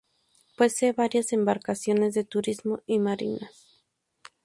Posee 0.57 0.93
varias 0.93 1.31
embarcaciones 1.31 2.15
de 2.15 2.23
turismo 2.23 2.79
y 2.87 2.97
marinas. 2.97 3.67